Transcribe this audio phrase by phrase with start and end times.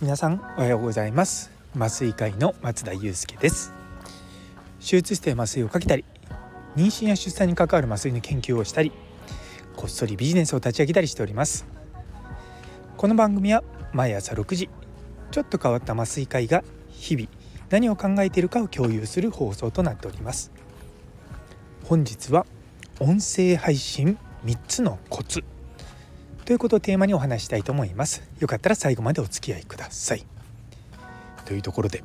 [0.00, 1.50] 皆さんおはようございます。
[1.74, 3.72] 麻酔科医の松田祐介です。
[4.78, 6.04] 手術室で麻酔をかけたり
[6.76, 8.92] 妊娠や出産に関わる麻酔の研究をしたり
[9.74, 11.66] こっそりビジネスを立ち上げたりしております。
[12.96, 14.68] この番組は毎朝6時
[15.32, 17.28] ちょっと変わった麻酔科医が日々
[17.68, 20.52] 何を考えているかを共有する放送となっております。
[21.84, 22.46] 本日は
[23.02, 25.42] 音声配信3つのコツ。
[26.44, 28.22] ということをテーマにお話したいと思います。
[28.40, 30.26] よかったら最後までお付き合いください。
[31.46, 32.04] というところで。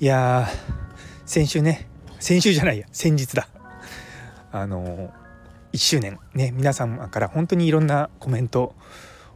[0.00, 0.48] いや
[1.26, 1.88] 先週ね
[2.18, 3.46] 先週じゃないや先日だ。
[4.50, 5.12] あの
[5.72, 6.18] 1周年。
[6.34, 8.74] ね皆様から本当にいろんなコメント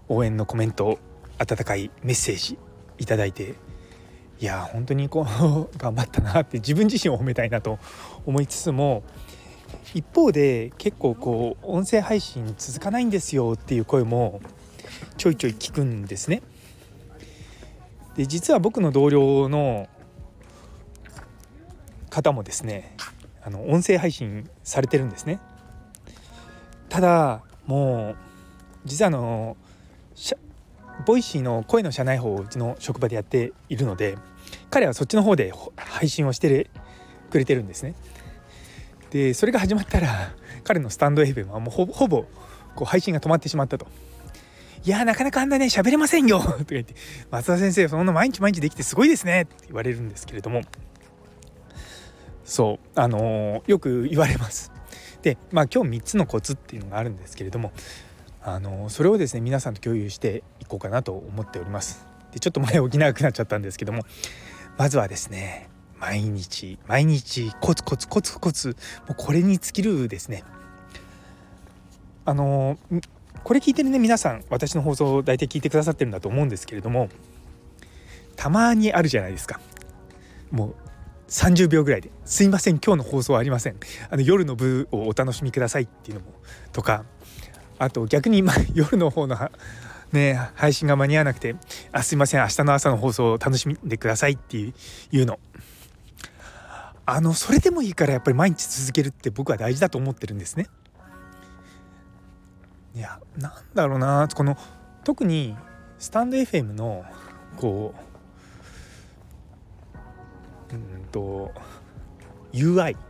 [0.09, 0.99] 応援のコメント
[1.38, 2.59] 温かいメッセージ
[2.99, 3.55] いただいて
[4.41, 5.24] いや本当にこう
[5.79, 7.79] 頑張ったなって自分自身を褒めたいなと
[8.27, 9.05] 思いつつも
[9.95, 14.41] 一方で結構こう音声配信続かないんですよっていう声も
[15.16, 16.43] ちょいちょい聞くんですね。
[18.16, 19.88] で実は僕の同僚の
[22.10, 22.96] 方もですね
[23.43, 25.38] あの音声配信されてるんですね。
[26.88, 28.16] ただもう
[28.85, 29.57] 実はあの
[31.05, 34.16] Voicy の声の社内報をうちの職場でやっているので
[34.71, 36.71] 彼はそっちの方で配信をして
[37.30, 37.95] くれてるんですね。
[39.10, 42.24] でそれが始まったら彼のスタンド FM はもうほほぼ
[42.74, 43.87] こう配信が止まってしまったと。
[44.85, 46.95] いやなかなかあんなね喋れませんよとか言って
[47.30, 50.60] 「松田先生そんな毎日毎日できてすごいですね」って言われるんですけれども
[52.45, 54.71] そうあのー、よく言われます。
[55.23, 57.73] でまあ今日3つのコツっていうのがあるんですけれども
[58.43, 62.07] あのー、それをですね皆さんと共有していこうかなと思っております。
[62.30, 64.03] でちょっと前置き長くなっちゃったんですけども
[64.78, 65.69] まずはですね
[66.00, 68.75] 毎日毎日コツコツコツコツも
[69.11, 70.44] うこれに尽きるですね。
[72.25, 72.78] あの
[73.44, 77.09] これ聞いてるね皆さん私の放送を大体聞いてくださってるんだと思うんですけれども
[78.34, 79.60] たまにあるじゃないですか。
[80.50, 80.75] もう
[81.28, 83.76] 30秒ぐらいで「すいません今日の放送はありません。
[84.10, 86.32] あの夜の部をお楽しみください」っていうのも
[86.72, 87.04] とか
[87.78, 89.37] あと逆に、ま、 夜の方の
[90.12, 91.56] ね配信が間に合わなくて
[91.93, 94.72] 「あすいません明日の朝の放送を楽しみでください」ってい
[95.12, 95.38] うの。
[97.09, 100.67] あのそれでもいいからやっぱり毎日続けるって僕は大事だと思ってるんですね。
[102.97, 104.56] いやなんだろうなこの
[105.05, 105.55] 特に
[105.99, 107.05] スタンド FM の
[107.56, 107.94] こ
[110.72, 111.53] ううんと
[112.53, 113.00] UI っ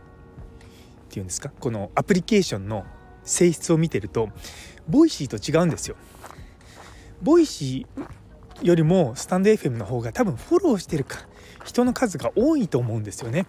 [1.09, 1.49] ていうんですか？
[1.49, 2.85] このアプリケーションの
[3.23, 4.29] 性質を見てると
[4.87, 5.95] Voicy と違うんですよ。
[7.23, 11.17] ボイシーよりもスタンド FM の方が多分フォローしてるか
[11.65, 13.47] 人の数が多いと思うんですよね。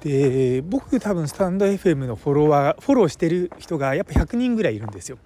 [0.00, 5.18] で僕多分スタンド FM のフォロワーフォローしてる人がやっぱ100人ぐらいいるんですよ。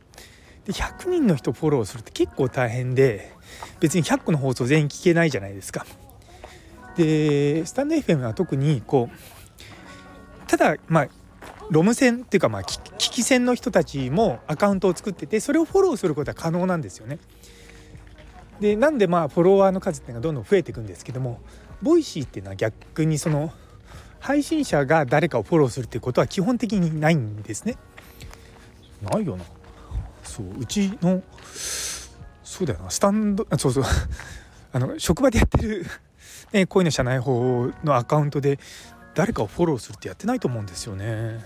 [0.64, 3.32] で100人の人フォローするって結構大変で
[3.80, 5.84] 別に100個の放送全員聞けないじゃないですか。
[6.96, 11.08] でスタンド FM は特にこうただまあ
[11.70, 17.18] ロム線っていうかまあ聞き専の人たちもアカウントを作っててそれをフォローすることは可能なんですよね。
[18.60, 21.40] でなんでまあフォロワーの数っていうのがどんどん増えていくんですけども
[21.82, 23.52] Voicy っていうのは逆にその
[24.22, 27.76] 配信者が誰かをフォローするっていうことは基本的にないんですね。
[29.02, 29.44] ないよな。
[30.22, 31.20] そううちの
[32.44, 33.84] そうだよなスタンドあそうそう
[34.72, 35.84] あの職場でやってる、
[36.52, 38.60] ね、声の社内報のアカウントで
[39.14, 41.44] 誰かをフォローするってやってないと思うんですよね。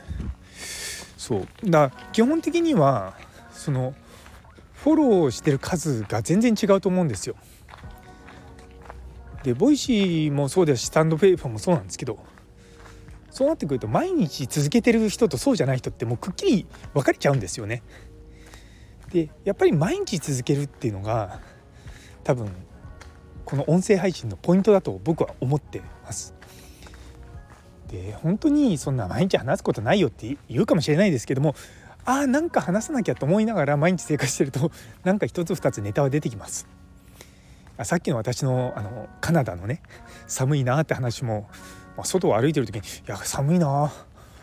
[1.17, 3.15] そうだ基本的には
[3.53, 3.95] その
[4.75, 7.37] フォローしてる数が全然違うと思うんですよ。
[9.45, 12.19] で Voicy もそうですし stand.fm もそうなんですけど
[13.37, 17.83] そうなってくると毎日続けてる人とそうじゃない人ってもうくっきり分かれちゃうんですよね。
[19.13, 21.41] でやっぱり毎日続けるっていうのが
[22.25, 22.49] 多分
[23.45, 26.33] この音声配信のポイントだと僕は思ってます。
[27.89, 31.55] で本当にそんな毎日話すことないよって言うかもしれないですけども
[32.07, 34.73] ああなんか話さなきゃと思いながら毎日生活してると
[35.05, 36.67] なんか一つ二つネタは出てきます。
[37.77, 39.83] あさっきの私のあのカナダのね
[40.27, 41.51] 寒いなって話も
[41.97, 43.93] まあ、外を歩いてる時に「いや寒いな。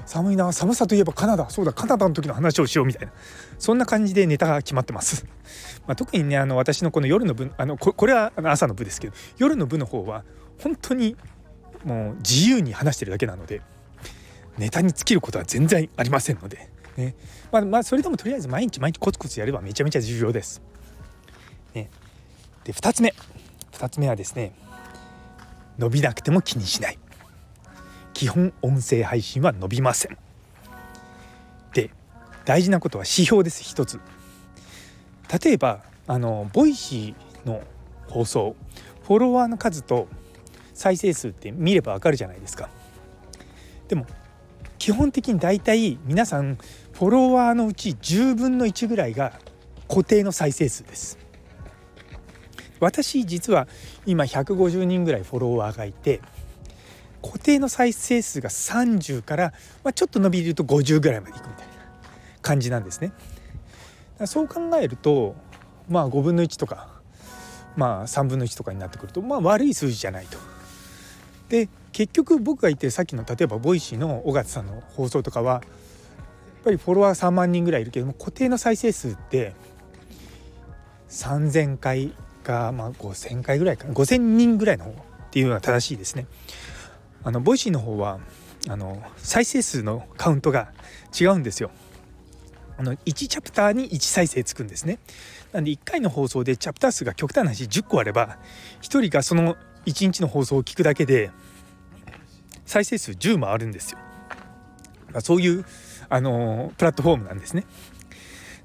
[0.05, 0.51] 寒いな。
[0.51, 1.49] 寒さといえばカナダ。
[1.49, 3.13] そうだカナダの時の話をしよう」みたいな。
[3.57, 5.25] そんな感じでネタが決まってます。
[5.87, 10.23] まあ、特にねあの私のこの夜の部あのこれは朝の部ですけど夜の部の方は
[10.61, 11.15] 本当に
[11.83, 13.61] もう自由に話してるだけなので
[14.57, 17.15] ネタに尽きることは全然ありませんので、ね。
[17.51, 20.61] まあ、まあそれでもとりあえず毎日毎日コツコツやればめちゃめちゃ重要です。
[21.73, 21.89] ね、
[22.63, 23.13] で2つ目。
[23.71, 24.53] 2つ目はですね
[25.79, 26.99] 伸びなくても気にしない。
[28.13, 30.17] 基本音声配信は伸びません。
[31.73, 31.89] で
[32.45, 33.99] 大事なことは指標です一つ。
[35.43, 37.61] 例えばあの Voicy の
[38.07, 38.55] 放送
[39.03, 40.07] フォロワーの数と
[40.73, 42.69] 再生数って見ればわかるじゃないですか。
[43.87, 44.05] でも
[44.77, 46.57] 基本的に大体皆さん
[46.91, 49.33] フォロワーのうち10分の1ぐらいが
[49.87, 51.17] 固定の再生数です。
[52.79, 53.67] 私実は
[54.05, 56.19] 今150人ぐらいフォロワーがいて
[57.23, 59.53] 固定の再生数が30から、
[59.83, 61.73] まあ、ちょっと伸びると50ぐらいまでいくみたいな
[62.41, 63.13] 感じなんですね。
[64.25, 65.35] そう考えると
[65.89, 66.87] まあ5分の1とか
[67.75, 70.37] まあ3分の1とかになってくるとまあ悪い数字じゃないと。
[71.49, 75.61] で結局僕が言ってるさっきの例えば Voicy の尾形さんの放送とかはやっ
[76.65, 79.53] ぱりフォロワー3万人ぐらいいるけども固定の再生数って
[81.09, 84.95] 3,000回か、まあ、5,000回ぐらいかな5,000人ぐらいの方っ
[85.31, 86.25] ていうのが正しいですね。
[87.23, 88.19] あの Voicy の方は
[88.69, 90.71] あの再生数のカウントが
[91.19, 91.71] 違うんですよ。
[92.77, 94.99] あの1チャプターに1再生つくんですね。
[95.51, 98.37] なんで1回の放送でチャプター数が極端な話10個あれば
[98.81, 99.55] 1人がその
[99.85, 101.31] 1日の放送を聞くだけで
[102.65, 103.99] 再生数10もあるんですよ。
[105.11, 105.65] まあ、そういう
[106.09, 107.65] あのプラットフォームなんですね。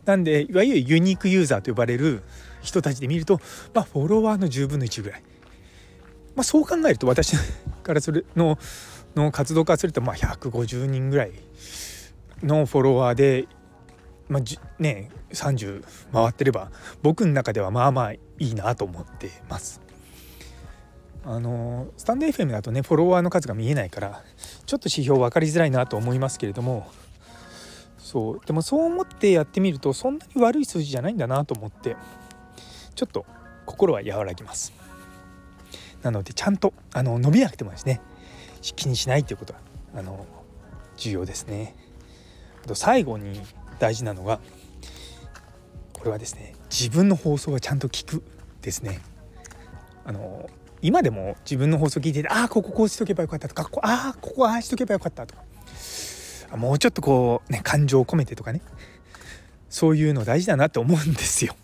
[0.04, 2.22] なんでいわゆるユニークユーザーと呼ばれる
[2.62, 3.40] 人たちで見ると、
[3.74, 5.22] まあ、フォロワーの10分の1ぐらい。
[6.38, 7.36] まあ、そう考えると私
[7.82, 8.56] からするの
[9.16, 11.32] の活動からするとまあ150人ぐらい
[12.44, 13.48] のフォロワーで、
[14.28, 14.42] まあ、
[14.80, 15.82] ね30
[16.12, 16.70] 回ってれば
[17.02, 19.80] 僕の中ではまあまあいいなと思ってます。
[21.24, 24.22] あのスタンド FM だとねフォロワーの数が見えないから
[24.64, 26.88] ちょっと指標分かりづらいなと思いますけれども
[27.98, 31.96] そうでもそう思ってやってみるとそんなに悪い数字じゃないんだなと思って
[32.94, 33.26] ちょっと
[33.66, 34.77] 心は和らぎます。
[36.02, 38.00] なのでちゃんとあの伸びなくてもですね
[38.60, 39.60] 気にしないということは
[39.94, 40.26] あの
[40.96, 41.76] 重要ですね。
[42.64, 43.40] あと最後に
[43.78, 44.40] 大事なのが
[45.92, 48.22] これはですね自分の放送はちゃんと聞く
[48.62, 49.00] ですね。
[50.04, 50.48] あの
[50.80, 55.42] 今でも自分の放送聞いててああこここうしとけばよかったとかああここああしとけばよかったとか
[56.56, 58.60] もうちょっとこうね感情を込めてとかね
[59.68, 61.54] そういうの大事だなって思うんですよ。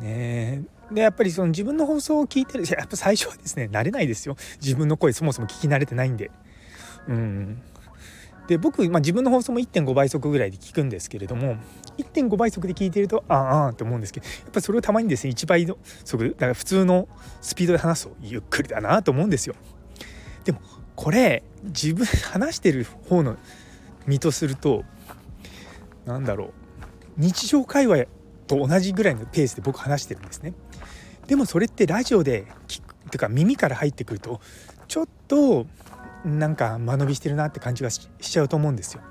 [0.00, 0.62] ね
[0.92, 6.30] でやっぱりその自分の放送を聞いてる やっぱ最初はですね慣れないですよ自分の声そもそも聞き慣れてないんで。
[7.08, 7.62] うん
[8.48, 11.56] で僕、まあ、自分の放送も1.5倍速ぐらいで聞くんですけれども
[11.96, 17.08] 1.5倍速で聞いてるとあああって思うんですけどやっぱそれをたまにですね1倍の速だから普通の
[17.40, 19.54] スピードで話すとゆっくりだなと思うんですよ。
[20.44, 20.60] でも
[20.96, 23.36] これ自分話してる方の
[24.06, 24.84] 身とすると
[26.04, 26.52] 何だろう
[27.16, 28.06] 日常会話
[28.46, 30.54] と同じぐらいのペースで僕話してるんですね。
[31.26, 34.40] でもそれってラジオで聞くとか耳から入ってくると
[34.88, 35.66] ちょっと
[36.24, 39.02] なんか間延びしてるなって感じがしちゃうと思うんですよ。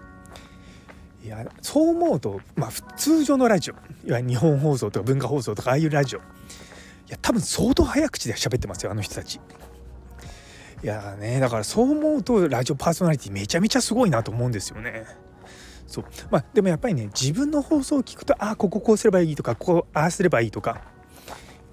[1.23, 3.75] いやそう思うと、まあ、通常のラジオ
[4.07, 6.21] いわゆる日本放送とか文化放送とかああいうラジオい
[7.09, 9.39] や多分相当早口で喋ってますよあの人たち。
[10.83, 15.05] いやねだからそう思うとラジオパーソナリティめちゃめちゃすごいなと思うんですよね。
[15.91, 20.81] そうまあ、でもやっぱりね自分の放送を聞くとああこここうすればいいとかここああすればいいとか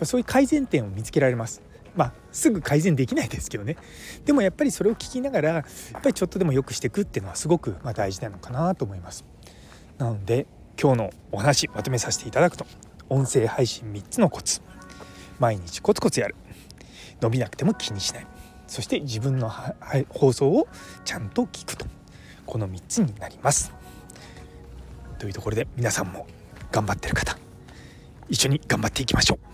[0.03, 1.62] そういう改善点を見つけられます。
[1.94, 3.76] まあ、すぐ改善できないですけどね
[4.25, 9.25] でもやっぱりそれを聞きながらやっぱりちょっとでも良くしていくっていうのはすごくま大事なのかなと思います。
[9.97, 10.47] なので
[10.81, 12.66] 今日のお話まとめさせていただくと
[13.09, 14.61] 音声配信3つのコツ
[15.40, 16.37] 毎日コツコツやる
[17.21, 18.26] 伸びなくても気にしない
[18.69, 19.50] そして自分の
[20.11, 20.69] 放送を
[21.04, 21.87] ちゃんと聞くと
[22.47, 23.77] この3つになります。
[25.19, 26.27] というところで皆さんも
[26.71, 27.37] 頑張ってる方
[28.29, 29.49] 一緒に頑張っていきましょう。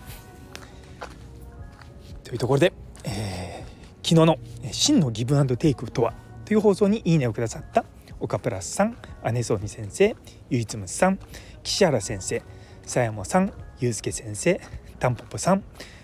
[2.25, 4.37] というところで、えー、昨日の
[4.71, 7.85] 「真のギブアンドテイクとは?」という放送にいいねをくださった
[8.19, 8.97] 岡プラスさん
[9.33, 10.15] 姉ソニ先生
[10.49, 11.19] ゆいつむさん
[11.63, 12.41] 岸原先生
[12.85, 14.59] さやもさんゆうすけ先生
[14.99, 15.63] たんぽぽさん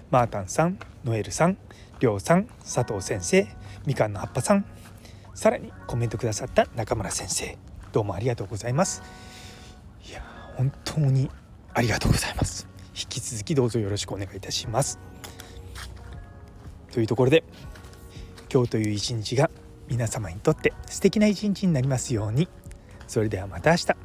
[0.10, 1.58] マータンさんノエルさん
[2.00, 3.48] りょうさん佐藤先生
[3.86, 4.66] みかんの葉っぱさん
[5.34, 7.58] さらにコメントくださった中村先生
[7.92, 9.02] どうもありがとうございます
[10.62, 11.28] 本当に
[11.74, 12.68] ありがとうございます。
[12.90, 15.00] 引き続きどうぞよろしくお願いいたします。
[16.92, 17.44] というところで
[18.54, 19.50] 今日という一日が
[19.88, 22.48] 皆様にとって素敵な一日になりますように。
[23.08, 23.96] それではまた明日。